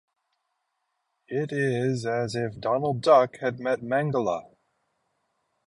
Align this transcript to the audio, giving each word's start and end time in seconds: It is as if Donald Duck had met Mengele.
It 1.27 1.51
is 1.51 2.07
as 2.07 2.33
if 2.33 2.59
Donald 2.59 3.03
Duck 3.03 3.35
had 3.39 3.59
met 3.59 3.81
Mengele. 3.81 4.55